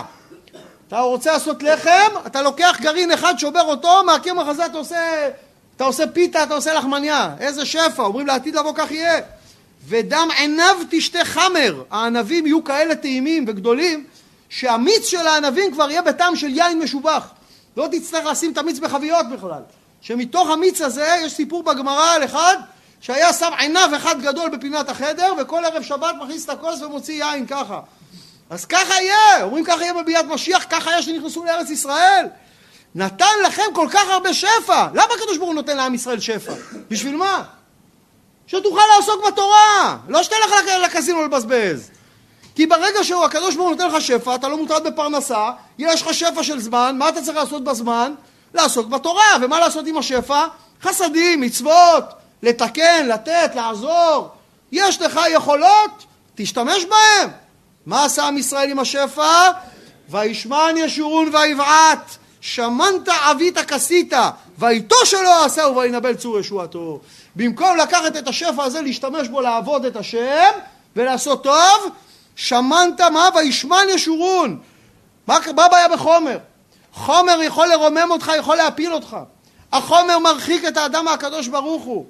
[0.87, 5.29] אתה רוצה לעשות לחם, אתה לוקח גרעין אחד, שובר אותו, מהקמח הזה אתה עושה,
[5.75, 7.35] אתה עושה פיתה, אתה עושה לחמניה.
[7.39, 9.19] איזה שפע, אומרים לעתיד לבוא כך יהיה.
[9.87, 11.83] ודם עיניו תשתה חמר.
[11.91, 14.05] הענבים יהיו כאלה טעימים וגדולים,
[14.49, 17.27] שהמיץ של הענבים כבר יהיה בטעם של יין משובח.
[17.77, 19.61] לא תצטרך לשים את המיץ בחביות בכלל.
[20.01, 22.57] שמתוך המיץ הזה יש סיפור בגמרא על אחד
[23.01, 27.47] שהיה שם עיניו אחד גדול בפינת החדר וכל ערב שבת מכניס את הכוס ומוציא יין
[27.47, 27.79] ככה.
[28.49, 32.27] אז ככה יהיה, אומרים ככה יהיה בביאת משיח, ככה היה שנכנסו לארץ ישראל.
[32.95, 34.87] נתן לכם כל כך הרבה שפע.
[34.93, 36.53] למה הקדוש ברוך הוא נותן לעם ישראל שפע?
[36.89, 37.43] בשביל מה?
[38.47, 41.89] שתוכל לעסוק בתורה, לא שתן לך לקזינו לבזבז.
[42.55, 46.43] כי ברגע שהקדוש ברוך הוא נותן לך שפע, אתה לא מוטרד בפרנסה, יש לך שפע
[46.43, 48.13] של זמן, מה אתה צריך לעשות בזמן?
[48.53, 50.45] לעסוק בתורה, ומה לעשות עם השפע?
[50.81, 52.03] חסדים, מצוות,
[52.43, 54.29] לתקן, לתת, לעזור.
[54.71, 57.29] יש לך יכולות, תשתמש בהם.
[57.85, 59.51] מה עשה עם ישראל עם השפע?
[60.09, 64.13] וישמן ישורון ויבעט, שמנת עבית כסית,
[64.57, 66.99] ואיתו שלא עשהו וינבל צור ישועתו.
[67.35, 70.51] במקום לקחת את השפע הזה, להשתמש בו לעבוד את השם
[70.95, 71.91] ולעשות טוב,
[72.35, 73.29] שמנת מה?
[73.35, 74.59] וישמן ישורון.
[75.27, 76.37] מה הבעיה בחומר?
[76.93, 79.17] חומר יכול לרומם אותך, יכול להפיל אותך.
[79.71, 82.05] החומר מרחיק את האדם מהקדוש ברוך הוא.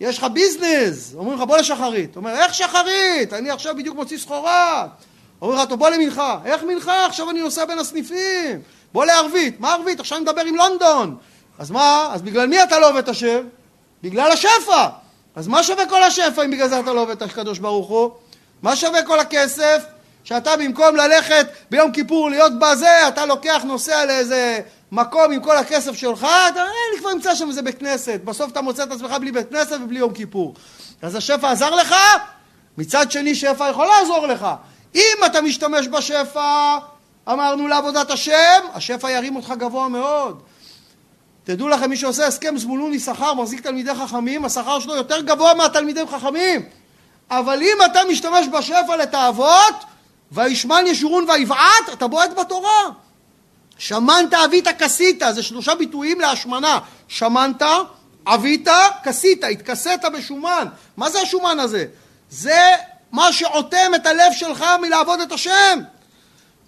[0.00, 2.16] יש לך ביזנס, אומרים לך בוא לשחרית.
[2.16, 3.32] אומר, איך שחרית?
[3.32, 4.86] אני עכשיו בדיוק מוציא סחורה.
[5.42, 6.38] אומרים לך, טוב בוא למנחה.
[6.44, 7.06] איך מנחה?
[7.06, 8.60] עכשיו אני נוסע בין הסניפים.
[8.92, 9.60] בוא לערבית.
[9.60, 10.00] מה ערבית?
[10.00, 11.16] עכשיו אני מדבר עם לונדון.
[11.58, 12.10] אז מה?
[12.12, 13.40] אז בגלל מי אתה לא עובד את השם?
[14.02, 14.88] בגלל השפע.
[15.36, 18.10] אז מה שווה כל השפע אם בגלל זה אתה לא עובד את הקדוש ברוך הוא?
[18.62, 19.84] מה שווה כל הכסף?
[20.24, 24.60] שאתה במקום ללכת ביום כיפור להיות בזה, אתה לוקח, נוסע לאיזה
[24.94, 28.20] מקום עם כל הכסף שלך, אתה, אה, אני כבר אמצא שם איזה בית כנסת.
[28.24, 30.54] בסוף אתה מוצא את עצמך בלי בית כנסת ובלי יום כיפור.
[31.02, 31.94] אז השפע עזר לך?
[32.78, 34.46] מצד שני שפע יכול לעזור לך.
[34.94, 36.76] אם אתה משתמש בשפע,
[37.28, 40.42] אמרנו לעבודת השם, השפע ירים אותך גבוה מאוד.
[41.44, 46.06] תדעו לכם, מי שעושה הסכם זבולון יששכר, מחזיק תלמידי חכמים, השכר שלו יותר גבוה מהתלמידי
[46.06, 46.62] חכמים.
[47.30, 49.74] אבל אם אתה משתמש בשפע לתאוות,
[50.32, 53.03] וישמן ישורון ויבעט, אתה בועט בתורה.
[53.78, 56.78] שמנת, אבית, כסית, זה שלושה ביטויים להשמנה.
[57.08, 57.62] שמנת,
[58.26, 58.68] אבית,
[59.04, 60.66] כסית, התכסית בשומן.
[60.96, 61.86] מה זה השומן הזה?
[62.30, 62.70] זה
[63.12, 65.78] מה שעוטם את הלב שלך מלעבוד את השם.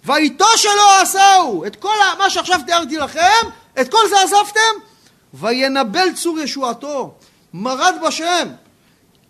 [0.03, 3.47] ואיתו שלא עשהו, את כל מה שעכשיו תיארתי לכם,
[3.81, 4.87] את כל זה עזבתם?
[5.33, 7.13] וינבל צור ישועתו,
[7.53, 8.47] מרד בשם.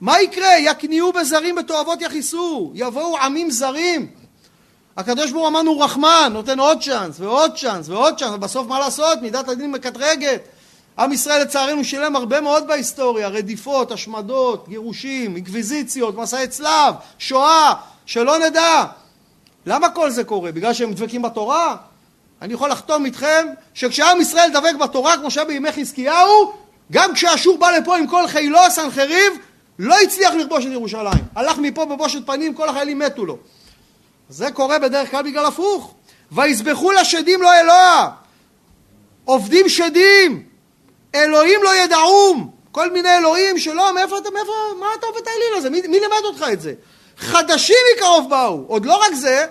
[0.02, 0.58] מה יקרה?
[0.58, 4.08] יקניעו בזרים בתועבות יכיסו, יבואו עמים זרים.
[4.98, 9.22] הקדוש ברוך הוא אמרנו רחמן, נותן עוד צ'אנס ועוד צ'אנס ועוד צ'אנס, ובסוף מה לעשות?
[9.22, 10.42] מידת הדין מקטרגת.
[11.00, 17.74] עם ישראל לצערנו שילם הרבה מאוד בהיסטוריה, רדיפות, השמדות, גירושים, אינקוויזיציות, מסעי צלב, שואה,
[18.06, 18.86] שלא נדע.
[19.66, 20.52] למה כל זה קורה?
[20.52, 21.76] בגלל שהם דבקים בתורה?
[22.42, 26.54] אני יכול לחתום איתכם שכשעם ישראל דבק בתורה כמו שהיה בימי חזקיהו,
[26.92, 29.34] גם כשאשור בא לפה עם כל חילו, סנחריב,
[29.80, 31.24] לא הצליח לכבוש את ירושלים.
[31.36, 33.38] הלך מפה בבושת פנים, כל החיילים מתו לו.
[34.30, 35.94] זה קורה בדרך כלל בגלל הפוך.
[36.32, 38.10] ויזבחו לשדים לא אלוה.
[39.26, 40.44] עובדים שדים.
[41.16, 42.52] אלוהים לא ידעום.
[42.72, 45.70] כל מיני אלוהים שלא, מאיפה אתה, מאיפה, מה אתה עובד את האליל הזה?
[45.70, 46.74] מי, מי לימד אותך את זה?
[47.18, 48.64] חדשים מקרוב באו.
[48.68, 49.46] עוד לא רק זה,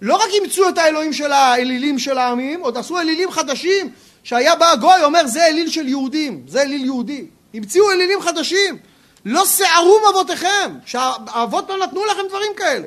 [0.00, 3.90] לא רק אימצו את האלוהים של האלילים של העמים, עוד עשו אלילים חדשים,
[4.22, 7.26] שהיה בא הגוי אומר זה אליל של יהודים, זה אליל יהודי.
[7.54, 8.78] המציאו אלילים חדשים.
[9.24, 12.86] לא שערום אבותיכם, שהאבות לא נתנו לכם דברים כאלה.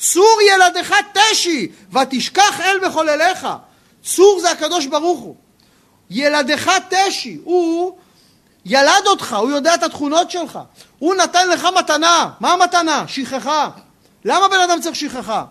[0.00, 3.48] צור ילדך תשי, ותשכח אל מחולליך.
[4.04, 5.36] צור זה הקדוש ברוך הוא.
[6.10, 7.98] ילדך תשי, הוא
[8.64, 10.58] ילד אותך, הוא יודע את התכונות שלך.
[10.98, 12.30] הוא נתן לך מתנה.
[12.40, 13.04] מה המתנה?
[13.06, 13.70] שכחה.
[14.24, 15.44] למה בן אדם צריך שכחה?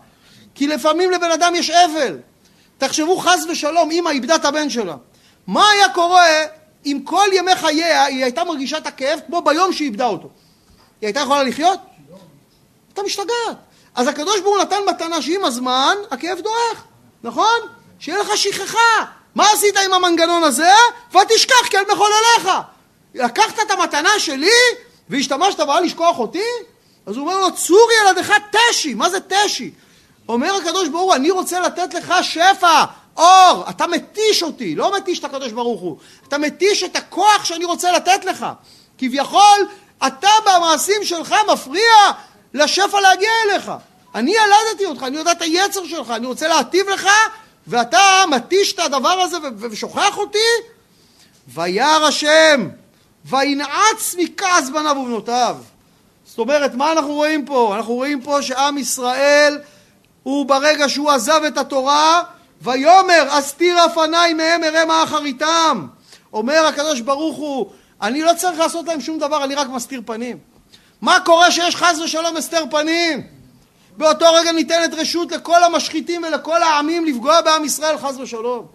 [0.56, 2.18] כי לפעמים לבן אדם יש אבל.
[2.78, 4.96] תחשבו חס ושלום, אמא איבדה את הבן שלה.
[5.48, 6.28] מה היה קורה
[6.86, 10.30] אם כל ימי חייה היא הייתה מרגישה את הכאב כמו ביום שהיא איבדה אותו?
[11.02, 11.80] היא הייתה יכולה לחיות?
[12.94, 13.69] אתה משתגעת.
[13.96, 16.84] אז הקדוש ברוך הוא נתן מתנה שעם הזמן הכאב דועך,
[17.24, 17.60] נכון?
[18.00, 19.06] שיהיה לך שכחה.
[19.36, 20.72] מה עשית עם המנגנון הזה?
[21.12, 22.58] ותשכח כי על מחולליך.
[23.16, 24.50] לקחת את המתנה שלי
[25.10, 26.44] והשתמשת בה לשכוח אותי?
[27.06, 28.94] אז הוא אומר לו, צור ילדך תשי.
[28.94, 29.72] מה זה תשי?
[30.30, 32.84] אומר הקדוש ברוך הוא, אני רוצה לתת לך שפע,
[33.18, 35.98] אור, אתה מתיש אותי, לא מתיש את הקדוש ברוך הוא,
[36.28, 38.46] אתה מתיש את הכוח שאני רוצה לתת לך.
[38.98, 39.68] כביכול,
[40.08, 41.94] אתה במעשים שלך מפריע
[42.54, 43.72] לשפע להגיע אליך.
[44.16, 47.10] אני ילדתי אותך, אני יודע את היצר שלך, אני רוצה להטיב לך,
[47.68, 50.38] ואתה מתיש את הדבר הזה ושוכח אותי?
[51.48, 52.70] וירא השם,
[53.26, 55.58] וינעץ מכעס בניו ובנותיו.
[56.26, 57.76] זאת אומרת, מה אנחנו רואים פה?
[57.76, 59.60] אנחנו רואים פה שעם ישראל
[60.24, 62.24] הוא ברגע שהוא עזב את התורה,
[62.62, 65.88] ויאמר אסתיר אפניי מהם אראה מה אחריתם.
[66.34, 70.38] אומר הקדוש ברוך הוא, אני לא צריך לעשות להם שום דבר, אני רק מסתיר פנים.
[71.02, 73.22] מה קורה שיש חס ושלום הסתר פנים?
[73.98, 78.66] באותו רגע ניתנת רשות לכל המשחיתים ולכל העמים לפגוע בעם ישראל חס ושלום.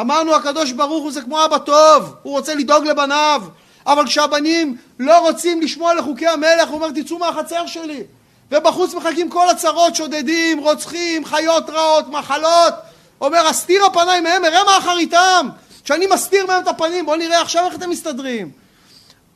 [0.00, 3.42] אמרנו הקדוש ברוך הוא זה כמו אבא טוב, הוא רוצה לדאוג לבניו,
[3.86, 8.02] אבל כשהבנים לא רוצים לשמוע לחוקי המלך, הוא אומר תצאו מהחצר שלי.
[8.50, 12.74] ובחוץ מחכים כל הצרות, שודדים, רוצחים, חיות רעות, מחלות.
[13.20, 15.48] אומר, אסתיר הפניים מהם, אראה מה אחריתם.
[15.84, 18.63] כשאני מסתיר מהם את הפנים, בואו נראה עכשיו איך אתם מסתדרים.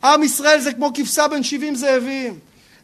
[0.05, 2.39] עם ישראל זה כמו כבשה בין שבעים זאבים.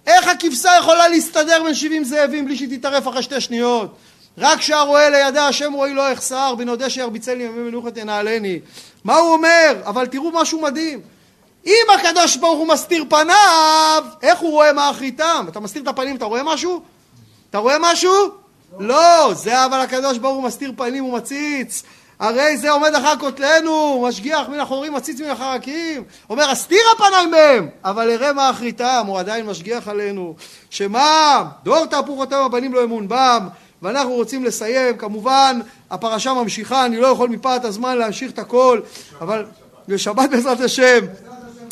[0.07, 3.95] איך הכבשה יכולה להסתדר בין שבעים זאבים בלי שהיא תטרף אחרי שתי שניות?
[4.39, 8.61] רק שהרואה לידע השם רואי לא אחסר, ונודה שירביצני ימי מנוחת ינעלני.
[9.05, 9.83] מה הוא אומר?
[9.87, 11.01] אבל תראו משהו מדהים.
[11.67, 15.47] אם הקדוש ברוך הוא מסתיר פניו, איך הוא רואה מה אחריתם?
[15.49, 16.83] אתה מסתיר את הפנים, אתה רואה משהו?
[17.51, 18.13] אתה רואה משהו?
[18.79, 21.83] לא, זה אבל הקדוש ברוך הוא מסתיר פנים ומציץ.
[22.25, 26.05] הרי זה עומד אחר כותלנו, משגיח מן החורים, מציץ מן החרקים.
[26.31, 30.35] אומר, אסתיר הפניים מהם, אבל אראה מה אחריתם, הוא עדיין משגיח עלינו.
[30.71, 31.45] שמה?
[31.65, 33.49] דור תהפוכתם הבנים לא אמון בם.
[33.83, 35.61] ואנחנו רוצים לסיים, כמובן
[35.91, 38.81] הפרשה ממשיכה, אני לא יכול מפאת הזמן להמשיך את הכל,
[39.21, 39.47] אבל
[39.89, 41.01] בשבת בעזרת השם.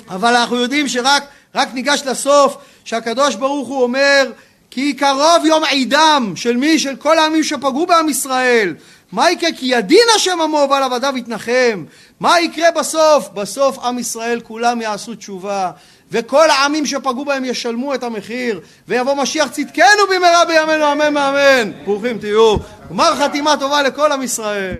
[0.09, 1.23] אבל אנחנו יודעים שרק
[1.55, 4.31] רק ניגש לסוף, שהקדוש ברוך הוא אומר
[4.71, 6.79] כי קרוב יום עידם של מי?
[6.79, 8.75] של כל העמים שפגעו בעם ישראל.
[9.13, 9.53] מה יקרה?
[9.53, 11.85] כי ידין השם עמו ועל עבדיו יתנחם.
[12.21, 13.29] מה יקרה בסוף?
[13.29, 15.71] בסוף עם ישראל כולם יעשו תשובה.
[16.13, 21.73] וכל העמים שפגעו בהם ישלמו את המחיר, ויבוא משיח צדקנו במהרה בימינו אמן ואמן.
[21.85, 22.57] ברוכים תהיו.
[22.91, 24.75] גמר חתימה טובה לכל עם ישראל.